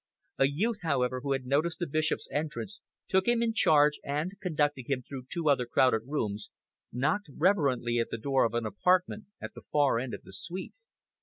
[0.39, 4.85] A youth, however, who had noticed the Bishop's entrance, took him in charge, and, conducting
[4.87, 6.49] him through two other crowded rooms,
[6.91, 10.73] knocked reverently at the door of an apartment at the far end of the suite.